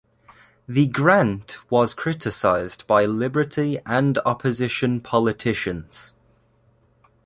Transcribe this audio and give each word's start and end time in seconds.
The 0.67 0.87
grant 0.87 1.57
was 1.69 1.93
criticised 1.93 2.87
by 2.87 3.05
Liberty 3.05 3.77
and 3.85 4.17
opposition 4.25 4.99
politicians. 4.99 6.15